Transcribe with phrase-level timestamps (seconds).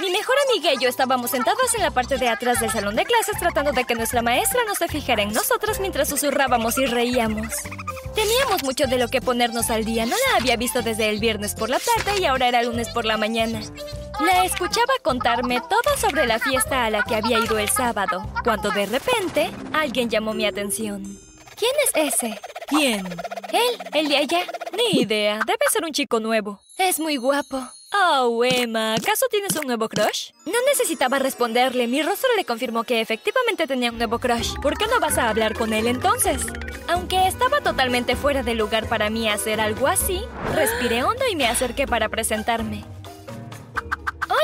[0.00, 3.04] Mi mejor amiga y yo estábamos sentados en la parte de atrás del salón de
[3.04, 7.46] clases tratando de que nuestra maestra no se fijara en nosotras mientras susurrábamos y reíamos.
[8.12, 10.04] Teníamos mucho de lo que ponernos al día.
[10.04, 13.04] No la había visto desde el viernes por la tarde y ahora era lunes por
[13.04, 13.60] la mañana.
[14.20, 18.70] La escuchaba contarme todo sobre la fiesta a la que había ido el sábado, cuando
[18.70, 21.04] de repente alguien llamó mi atención.
[21.56, 22.40] ¿Quién es ese?
[22.66, 23.06] ¿Quién?
[23.52, 24.40] Él, el de allá.
[24.76, 26.60] Ni idea, debe ser un chico nuevo.
[26.78, 27.68] Es muy guapo.
[27.96, 30.30] Oh, Emma, ¿acaso tienes un nuevo crush?
[30.46, 34.54] No necesitaba responderle, mi rostro le confirmó que efectivamente tenía un nuevo crush.
[34.60, 36.42] ¿Por qué no vas a hablar con él entonces?
[36.88, 40.20] Aunque estaba totalmente fuera de lugar para mí hacer algo así,
[40.54, 42.84] respiré hondo y me acerqué para presentarme.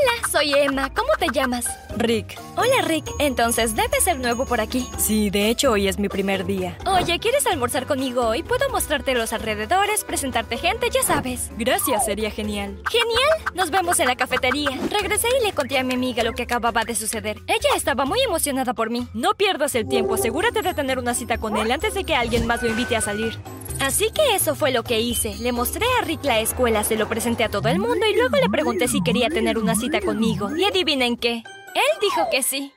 [0.00, 0.88] Hola, soy Emma.
[0.94, 1.66] ¿Cómo te llamas?
[1.96, 2.38] Rick.
[2.56, 3.04] Hola, Rick.
[3.18, 4.88] Entonces, debe ser nuevo por aquí.
[4.96, 6.78] Sí, de hecho, hoy es mi primer día.
[6.86, 8.42] Oye, ¿quieres almorzar conmigo hoy?
[8.42, 11.50] Puedo mostrarte los alrededores, presentarte gente, ya sabes.
[11.58, 12.80] Gracias, sería genial.
[12.90, 13.54] ¿Genial?
[13.54, 14.70] Nos vemos en la cafetería.
[14.90, 17.38] Regresé y le conté a mi amiga lo que acababa de suceder.
[17.46, 19.06] Ella estaba muy emocionada por mí.
[19.12, 20.14] No pierdas el tiempo.
[20.14, 23.00] Asegúrate de tener una cita con él antes de que alguien más lo invite a
[23.00, 23.38] salir.
[23.80, 25.34] Así que eso fue lo que hice.
[25.36, 28.36] Le mostré a Rick la escuela, se lo presenté a todo el mundo y luego
[28.36, 30.54] le pregunté si quería tener una cita conmigo.
[30.54, 31.42] Y adivinen qué.
[31.74, 32.72] Él dijo que sí.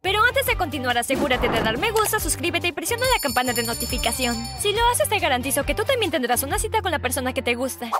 [0.00, 3.64] Pero antes de continuar, asegúrate de dar me gusta, suscríbete y presiona la campana de
[3.64, 4.36] notificación.
[4.58, 7.42] Si lo haces, te garantizo que tú también tendrás una cita con la persona que
[7.42, 7.90] te gusta.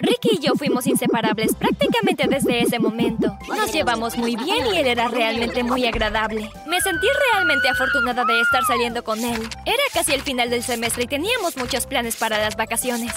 [0.00, 3.36] Ricky y yo fuimos inseparables prácticamente desde ese momento.
[3.48, 6.50] Nos llevamos muy bien y él era realmente muy agradable.
[6.66, 9.48] Me sentí realmente afortunada de estar saliendo con él.
[9.66, 13.12] Era casi el final del semestre y teníamos muchos planes para las vacaciones.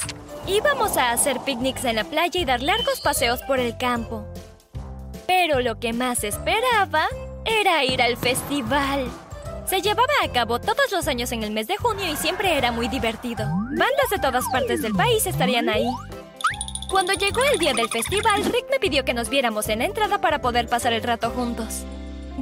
[0.48, 4.26] Íbamos a hacer picnics en la playa y dar largos paseos por el campo.
[5.26, 7.08] Pero lo que más esperaba
[7.45, 9.09] era ir al festival.
[9.66, 12.72] Se llevaba a cabo todos los años en el mes de junio y siempre era
[12.72, 13.45] muy divertido.
[13.48, 15.88] Bandas de todas partes del país estarían ahí.
[16.94, 20.22] Cuando llegó el día del festival, Rick me pidió que nos viéramos en la entrada
[20.22, 21.86] para poder pasar el rato juntos.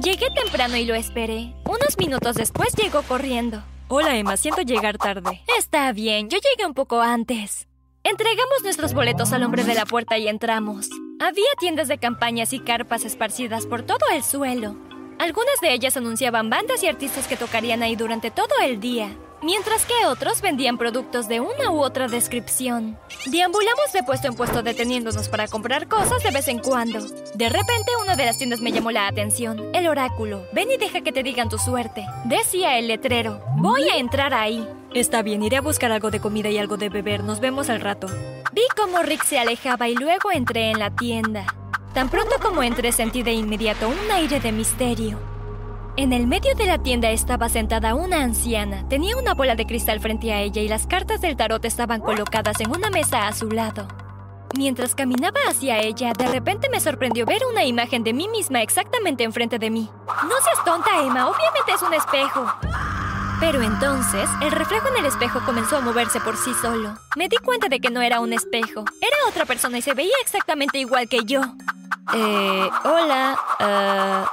[0.02, 1.54] Llegué temprano y lo esperé.
[1.64, 3.62] Unos minutos después llegó corriendo.
[3.88, 5.40] Hola Emma, siento llegar tarde.
[5.58, 7.66] Está bien, yo llegué un poco antes.
[8.04, 10.90] Entregamos nuestros boletos al hombre de la puerta y entramos.
[11.18, 14.76] Había tiendas de campañas y carpas esparcidas por todo el suelo.
[15.18, 19.84] Algunas de ellas anunciaban bandas y artistas que tocarían ahí durante todo el día, mientras
[19.84, 22.98] que otros vendían productos de una u otra descripción.
[23.26, 27.00] Deambulamos de puesto en puesto deteniéndonos para comprar cosas de vez en cuando.
[27.34, 30.46] De repente una de las tiendas me llamó la atención, el oráculo.
[30.52, 32.06] Ven y deja que te digan tu suerte.
[32.24, 34.66] Decía el letrero, voy a entrar ahí.
[34.94, 37.24] Está bien, iré a buscar algo de comida y algo de beber.
[37.24, 38.08] Nos vemos al rato.
[38.52, 41.46] Vi cómo Rick se alejaba y luego entré en la tienda.
[41.94, 45.31] Tan pronto como entré sentí de inmediato un aire de misterio.
[45.94, 48.88] En el medio de la tienda estaba sentada una anciana.
[48.88, 52.58] Tenía una bola de cristal frente a ella y las cartas del tarot estaban colocadas
[52.60, 53.86] en una mesa a su lado.
[54.56, 59.24] Mientras caminaba hacia ella, de repente me sorprendió ver una imagen de mí misma exactamente
[59.24, 59.90] enfrente de mí.
[60.06, 62.46] No seas tonta, Emma, obviamente es un espejo.
[63.38, 66.94] Pero entonces, el reflejo en el espejo comenzó a moverse por sí solo.
[67.16, 70.14] Me di cuenta de que no era un espejo, era otra persona y se veía
[70.22, 71.42] exactamente igual que yo.
[72.14, 74.24] Eh, hola, eh,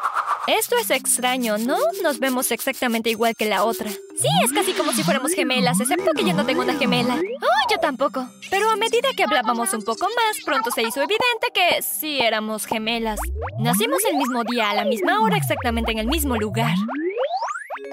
[0.57, 1.77] esto es extraño, ¿no?
[2.03, 3.89] Nos vemos exactamente igual que la otra.
[3.89, 7.15] Sí, es casi como si fuéramos gemelas, excepto que yo no tengo una gemela.
[7.15, 8.27] Oh, yo tampoco.
[8.49, 12.65] Pero a medida que hablábamos un poco más, pronto se hizo evidente que sí éramos
[12.65, 13.19] gemelas.
[13.59, 16.75] Nacimos el mismo día, a la misma hora, exactamente en el mismo lugar.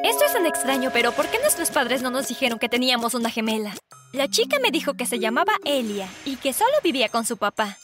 [0.03, 3.31] Esto es tan extraño, pero ¿por qué nuestros padres no nos dijeron que teníamos una
[3.31, 3.75] gemela?
[4.12, 7.77] La chica me dijo que se llamaba Elia y que solo vivía con su papá.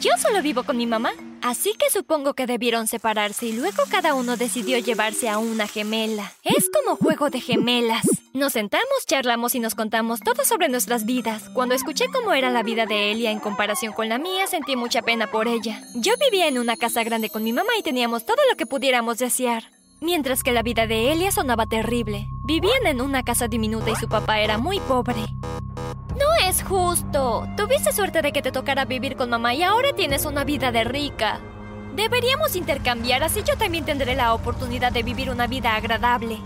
[0.00, 4.14] Yo solo vivo con mi mamá, así que supongo que debieron separarse y luego cada
[4.14, 6.32] uno decidió llevarse a una gemela.
[6.42, 8.06] Es como juego de gemelas.
[8.32, 11.50] Nos sentamos, charlamos y nos contamos todo sobre nuestras vidas.
[11.54, 15.02] Cuando escuché cómo era la vida de Elia en comparación con la mía, sentí mucha
[15.02, 15.82] pena por ella.
[15.94, 19.18] Yo vivía en una casa grande con mi mamá y teníamos todo lo que pudiéramos
[19.18, 19.64] desear.
[20.00, 22.26] Mientras que la vida de Elia sonaba terrible.
[22.44, 25.26] Vivían en una casa diminuta y su papá era muy pobre.
[26.52, 27.48] Es justo.
[27.56, 30.84] Tuviste suerte de que te tocara vivir con mamá y ahora tienes una vida de
[30.84, 31.40] rica.
[31.96, 36.36] Deberíamos intercambiar, así yo también tendré la oportunidad de vivir una vida agradable.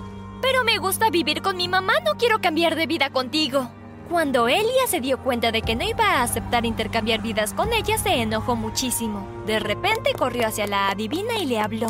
[0.41, 3.69] Pero me gusta vivir con mi mamá, no quiero cambiar de vida contigo.
[4.09, 7.99] Cuando Elia se dio cuenta de que no iba a aceptar intercambiar vidas con ella,
[7.99, 9.27] se enojó muchísimo.
[9.45, 11.89] De repente corrió hacia la adivina y le habló.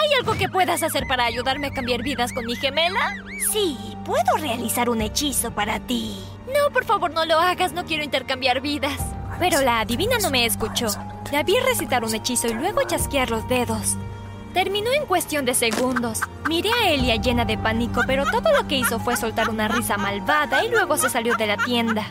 [0.00, 3.16] ¿Hay algo que puedas hacer para ayudarme a cambiar vidas con mi gemela?
[3.50, 6.14] Sí, puedo realizar un hechizo para ti.
[6.52, 8.98] No, por favor, no lo hagas, no quiero intercambiar vidas.
[9.38, 10.88] Pero la adivina no me escuchó.
[11.32, 13.96] La vi recitar un hechizo y luego chasquear los dedos.
[14.52, 16.20] Terminó en cuestión de segundos.
[16.46, 19.96] Miré a Elia llena de pánico, pero todo lo que hizo fue soltar una risa
[19.96, 22.06] malvada y luego se salió de la tienda.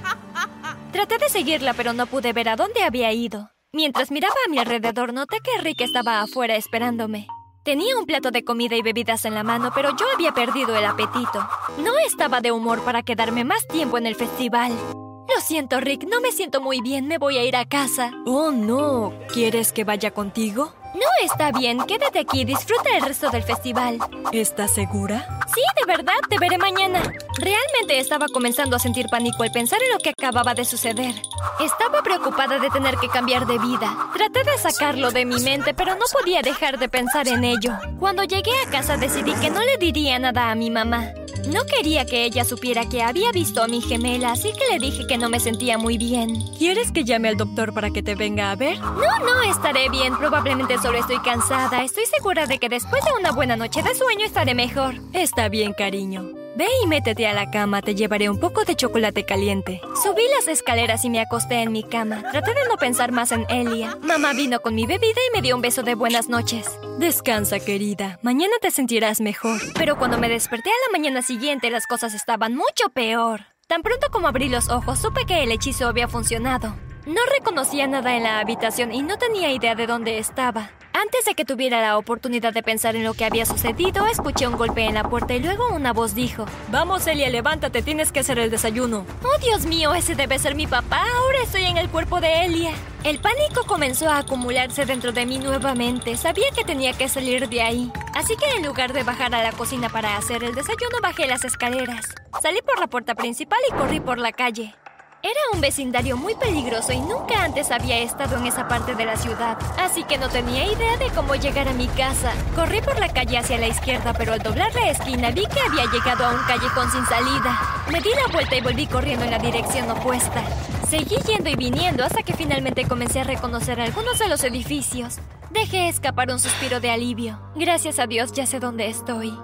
[0.91, 3.51] Traté de seguirla, pero no pude ver a dónde había ido.
[3.73, 7.27] Mientras miraba a mi alrededor, noté que Rick estaba afuera esperándome.
[7.63, 10.83] Tenía un plato de comida y bebidas en la mano, pero yo había perdido el
[10.83, 11.47] apetito.
[11.77, 14.71] No estaba de humor para quedarme más tiempo en el festival.
[14.93, 18.13] Lo siento, Rick, no me siento muy bien, me voy a ir a casa.
[18.25, 19.13] Oh, no.
[19.31, 20.73] ¿Quieres que vaya contigo?
[20.93, 23.97] No está bien, quédate aquí, disfruta el resto del festival.
[24.31, 25.39] ¿Estás segura?
[25.53, 27.01] Sí, de verdad, te veré mañana.
[27.37, 31.15] Realmente estaba comenzando a sentir pánico al pensar en lo que acababa de suceder.
[31.59, 34.09] Estaba preocupada de tener que cambiar de vida.
[34.13, 37.71] Traté de sacarlo de mi mente, pero no podía dejar de pensar en ello.
[37.99, 41.13] Cuando llegué a casa decidí que no le diría nada a mi mamá.
[41.47, 45.07] No quería que ella supiera que había visto a mi gemela, así que le dije
[45.07, 46.41] que no me sentía muy bien.
[46.57, 48.79] ¿Quieres que llame al doctor para que te venga a ver?
[48.79, 50.17] No, no, estaré bien.
[50.17, 51.83] Probablemente solo estoy cansada.
[51.83, 54.95] Estoy segura de que después de una buena noche de sueño estaré mejor.
[55.13, 56.40] Está bien, cariño.
[56.53, 59.79] Ve y métete a la cama, te llevaré un poco de chocolate caliente.
[60.03, 62.23] Subí las escaleras y me acosté en mi cama.
[62.29, 63.97] Traté de no pensar más en Elia.
[64.01, 66.67] Mamá vino con mi bebida y me dio un beso de buenas noches.
[66.99, 68.19] Descansa, querida.
[68.21, 69.61] Mañana te sentirás mejor.
[69.75, 73.45] Pero cuando me desperté a la mañana siguiente, las cosas estaban mucho peor.
[73.67, 76.75] Tan pronto como abrí los ojos, supe que el hechizo había funcionado.
[77.05, 80.71] No reconocía nada en la habitación y no tenía idea de dónde estaba.
[80.93, 84.57] Antes de que tuviera la oportunidad de pensar en lo que había sucedido, escuché un
[84.57, 88.39] golpe en la puerta y luego una voz dijo: Vamos, Elia, levántate, tienes que hacer
[88.39, 89.05] el desayuno.
[89.23, 91.03] Oh, Dios mío, ese debe ser mi papá.
[91.15, 92.73] Ahora estoy en el cuerpo de Elia.
[93.03, 96.17] El pánico comenzó a acumularse dentro de mí nuevamente.
[96.17, 97.91] Sabía que tenía que salir de ahí.
[98.13, 101.45] Así que en lugar de bajar a la cocina para hacer el desayuno, bajé las
[101.45, 102.13] escaleras.
[102.41, 104.75] Salí por la puerta principal y corrí por la calle.
[105.23, 109.15] Era un vecindario muy peligroso y nunca antes había estado en esa parte de la
[109.15, 112.33] ciudad, así que no tenía idea de cómo llegar a mi casa.
[112.55, 115.85] Corrí por la calle hacia la izquierda, pero al doblar la esquina vi que había
[115.91, 117.83] llegado a un callejón sin salida.
[117.91, 120.43] Me di la vuelta y volví corriendo en la dirección opuesta.
[120.89, 125.19] Seguí yendo y viniendo hasta que finalmente comencé a reconocer algunos de los edificios.
[125.51, 127.39] Dejé escapar un suspiro de alivio.
[127.55, 129.37] Gracias a Dios ya sé dónde estoy.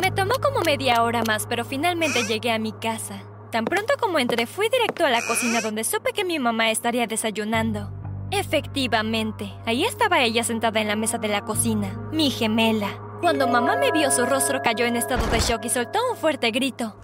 [0.00, 3.20] Me tomó como media hora más, pero finalmente llegué a mi casa.
[3.50, 7.06] Tan pronto como entré, fui directo a la cocina donde supe que mi mamá estaría
[7.06, 7.90] desayunando.
[8.30, 12.88] Efectivamente, ahí estaba ella sentada en la mesa de la cocina, mi gemela.
[13.22, 16.50] Cuando mamá me vio, su rostro cayó en estado de shock y soltó un fuerte
[16.50, 16.94] grito.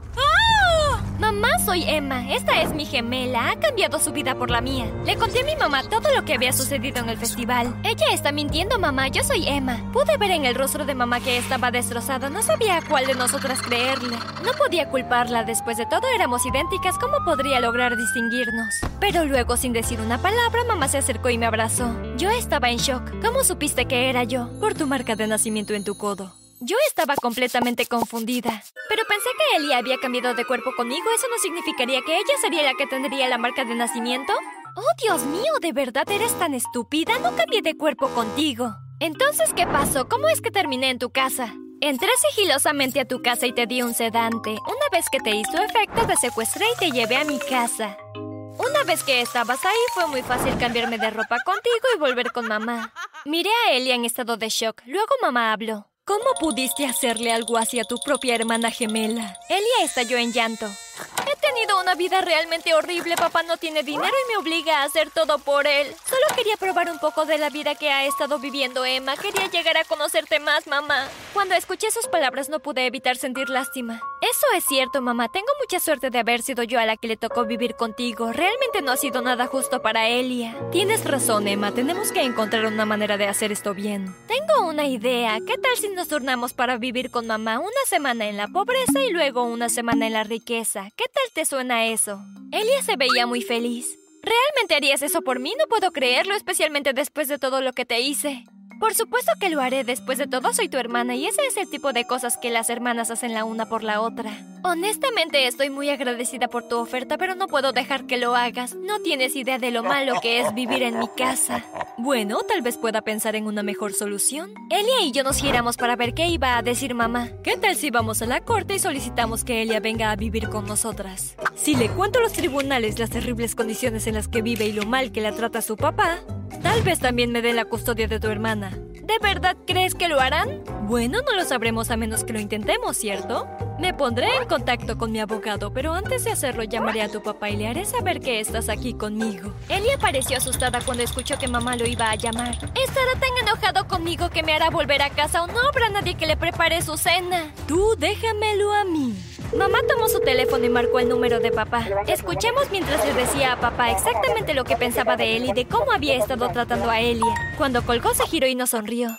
[1.19, 2.29] Mamá, soy Emma.
[2.33, 3.51] Esta es mi gemela.
[3.51, 4.91] Ha cambiado su vida por la mía.
[5.05, 7.75] Le conté a mi mamá todo lo que había sucedido en el festival.
[7.85, 9.09] Ella está mintiendo, mamá.
[9.09, 9.81] Yo soy Emma.
[9.93, 12.31] Pude ver en el rostro de mamá que estaba destrozada.
[12.31, 14.17] No sabía a cuál de nosotras creerle.
[14.45, 15.45] No podía culparla.
[15.45, 16.99] Después de todo, éramos idénticas.
[16.99, 18.75] ¿Cómo podría lograr distinguirnos?
[18.99, 21.95] Pero luego, sin decir una palabra, mamá se acercó y me abrazó.
[22.17, 23.21] Yo estaba en shock.
[23.25, 24.49] ¿Cómo supiste que era yo?
[24.59, 26.33] Por tu marca de nacimiento en tu codo.
[26.67, 28.63] Yo estaba completamente confundida.
[28.89, 31.05] Pero pensé que Elia había cambiado de cuerpo conmigo.
[31.15, 34.33] ¿Eso no significaría que ella sería la que tendría la marca de nacimiento?
[34.75, 37.19] Oh, Dios mío, ¿de verdad eres tan estúpida?
[37.19, 38.75] No cambié de cuerpo contigo.
[38.99, 40.09] Entonces, ¿qué pasó?
[40.09, 41.55] ¿Cómo es que terminé en tu casa?
[41.83, 44.53] Entré sigilosamente a tu casa y te di un sedante.
[44.53, 47.99] Una vez que te hizo efecto, te secuestré y te llevé a mi casa.
[48.15, 52.49] Una vez que estabas ahí, fue muy fácil cambiarme de ropa contigo y volver con
[52.49, 52.95] mamá.
[53.27, 54.81] Miré a Elia en estado de shock.
[54.87, 55.94] Luego mamá habló.
[56.07, 59.39] ¿Cómo pudiste hacerle algo así a tu propia hermana gemela?
[59.49, 60.67] Elia estalló en llanto.
[60.67, 63.17] He tenido una vida realmente horrible.
[63.17, 65.87] Papá no tiene dinero y me obliga a hacer todo por él.
[66.07, 69.17] Solo quería probar un poco de la vida que ha estado viviendo Emma.
[69.17, 71.09] Quería llegar a conocerte más, mamá.
[71.33, 74.03] Cuando escuché sus palabras no pude evitar sentir lástima.
[74.31, 75.29] Eso es cierto, mamá.
[75.29, 78.33] Tengo mucha suerte de haber sido yo a la que le tocó vivir contigo.
[78.33, 80.57] Realmente no ha sido nada justo para Elia.
[80.73, 81.73] Tienes razón, Emma.
[81.73, 84.15] Tenemos que encontrar una manera de hacer esto bien.
[84.27, 85.39] Tengo una idea.
[85.47, 89.11] ¿Qué tal si nos turnamos para vivir con mamá una semana en la pobreza y
[89.11, 90.89] luego una semana en la riqueza?
[90.97, 92.23] ¿Qué tal te suena eso?
[92.51, 93.99] Elia se veía muy feliz.
[94.23, 95.53] ¿Realmente harías eso por mí?
[95.59, 98.47] No puedo creerlo, especialmente después de todo lo que te hice.
[98.79, 99.85] Por supuesto que lo haré.
[99.85, 102.71] Después de todo, soy tu hermana y ese es el tipo de cosas que las
[102.71, 104.33] hermanas hacen la una por la otra.
[104.63, 108.75] Honestamente, estoy muy agradecida por tu oferta, pero no puedo dejar que lo hagas.
[108.75, 111.63] No tienes idea de lo malo que es vivir en mi casa.
[111.99, 114.55] Bueno, tal vez pueda pensar en una mejor solución.
[114.71, 117.29] Elia y yo nos giramos para ver qué iba a decir mamá.
[117.43, 120.65] ¿Qué tal si vamos a la corte y solicitamos que Elia venga a vivir con
[120.65, 121.37] nosotras?
[121.55, 124.85] Si le cuento a los tribunales las terribles condiciones en las que vive y lo
[124.85, 126.21] mal que la trata su papá,
[126.65, 128.71] tal vez también me den la custodia de tu hermana.
[128.71, 130.65] ¿De verdad crees que lo harán?
[130.89, 133.47] Bueno, no lo sabremos a menos que lo intentemos, ¿cierto?
[133.79, 137.51] Me pondré en contacto con mi abogado, pero antes de hacerlo llamaré a tu papá
[137.51, 139.53] y le haré saber que estás aquí conmigo.
[139.69, 142.55] Elia pareció asustada cuando escuchó que mamá lo iba a llamar.
[142.55, 146.27] Estará tan enojado conmigo que me hará volver a casa o no habrá nadie que
[146.27, 147.53] le prepare su cena.
[147.69, 149.15] Tú déjamelo a mí.
[149.57, 151.87] Mamá tomó su teléfono y marcó el número de papá.
[152.09, 155.93] Escuchemos mientras le decía a papá exactamente lo que pensaba de él y de cómo
[155.93, 157.55] había estado tratando a Elia.
[157.57, 159.11] Cuando colgó se giró y nos sonrió.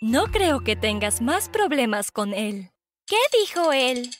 [0.00, 2.70] No creo que tengas más problemas con él.
[3.06, 4.10] ¿Qué dijo él?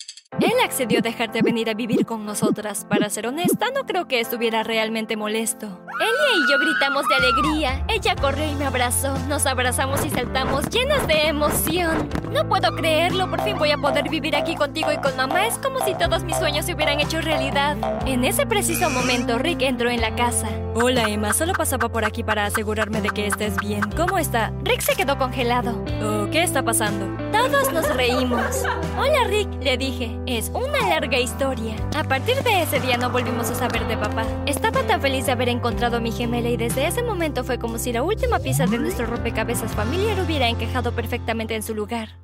[0.40, 2.84] Él accedió a dejarte venir a vivir con nosotras.
[2.88, 5.66] Para ser honesta, no creo que estuviera realmente molesto.
[6.00, 7.84] Elia y yo gritamos de alegría.
[7.88, 9.16] Ella corrió y me abrazó.
[9.28, 12.08] Nos abrazamos y saltamos llenas de emoción.
[12.32, 15.46] No puedo creerlo, por fin voy a poder vivir aquí contigo y con mamá.
[15.46, 17.76] Es como si todos mis sueños se hubieran hecho realidad.
[18.06, 20.48] En ese preciso momento, Rick entró en la casa.
[20.76, 21.32] Hola, Emma.
[21.32, 23.80] Solo pasaba por aquí para asegurarme de que estés bien.
[23.96, 24.52] ¿Cómo está?
[24.64, 25.80] Rick se quedó congelado.
[26.02, 27.06] Oh, ¿Qué está pasando?
[27.30, 28.64] Todos nos reímos.
[28.98, 30.18] Hola, Rick, le dije.
[30.26, 31.76] Es una larga historia.
[31.96, 34.24] A partir de ese día no volvimos a saber de papá.
[34.46, 37.78] Estaba tan feliz de haber encontrado a mi gemela y desde ese momento fue como
[37.78, 42.23] si la última pieza de nuestro rompecabezas familiar hubiera encajado perfectamente en su lugar.